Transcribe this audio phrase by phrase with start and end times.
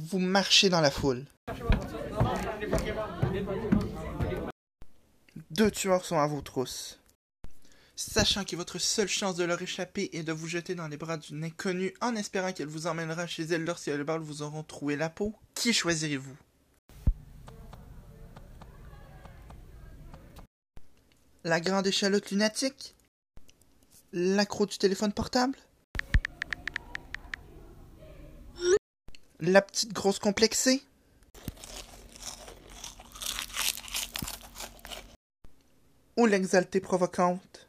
[0.00, 1.24] Vous marchez dans la foule.
[5.50, 7.00] Deux tueurs sont à vos trousses.
[7.96, 11.16] Sachant que votre seule chance de leur échapper est de vous jeter dans les bras
[11.16, 14.94] d'une inconnue en espérant qu'elle vous emmènera chez elle lorsque les balles vous auront troué
[14.94, 16.36] la peau, qui choisirez-vous?
[21.42, 22.94] La grande échalote lunatique?
[24.12, 25.58] L'accro du téléphone portable?
[29.40, 30.82] La petite grosse complexée.
[36.16, 37.68] Ou l'exaltée provocante.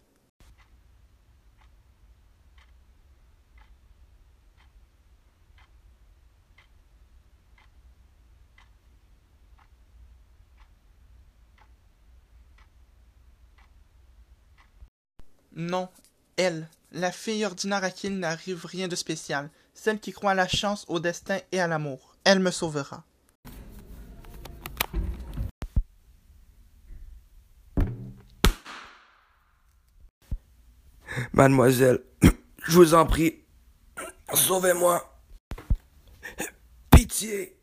[15.56, 15.90] Non,
[16.38, 20.36] elle, la fille ordinaire à qui il n'arrive rien de spécial, celle qui croit à
[20.36, 22.16] la chance, au destin et à l'amour.
[22.24, 23.04] Elle me sauvera.
[31.34, 33.44] Mademoiselle, je vous en prie,
[34.34, 35.04] sauvez-moi.
[36.92, 37.58] Pitié.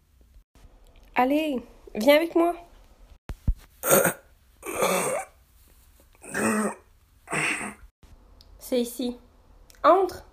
[1.15, 1.63] Allez,
[1.95, 2.55] viens avec moi.
[8.69, 9.17] C'est ici.
[9.85, 10.25] Entre.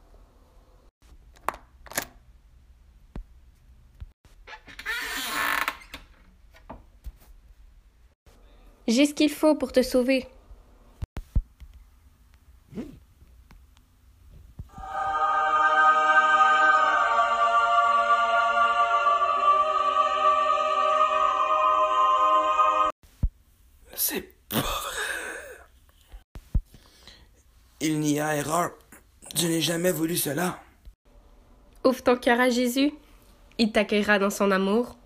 [8.88, 10.26] J'ai ce qu'il faut pour te sauver.
[23.95, 24.28] C'est
[27.86, 28.72] Il n'y a erreur.
[29.36, 30.58] Je n'ai jamais voulu cela.
[31.84, 32.94] Ouvre ton cœur à Jésus.
[33.58, 34.98] Il t'accueillera dans son amour.